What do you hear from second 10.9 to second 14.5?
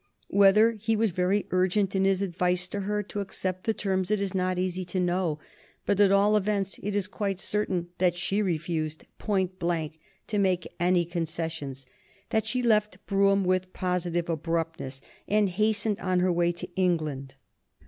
concessions, that she left Brougham with positive